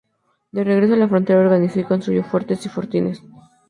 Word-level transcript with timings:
De 0.51 0.63
regreso 0.63 0.95
a 0.95 0.97
la 0.97 1.07
frontera, 1.07 1.39
organizó 1.41 1.79
y 1.79 1.83
construyó 1.83 2.23
fuertes 2.23 2.65
y 2.65 2.69
fortines. 2.69 3.21